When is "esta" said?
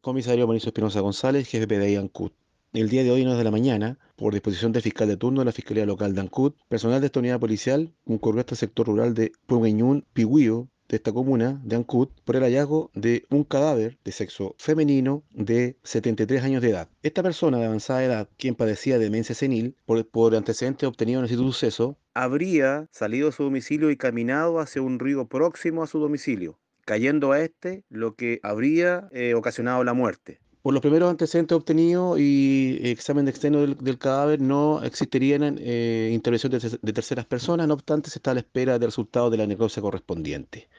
7.06-7.18, 10.96-11.12, 17.02-17.22